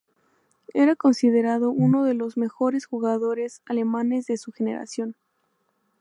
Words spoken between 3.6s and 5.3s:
alemanes de su generación.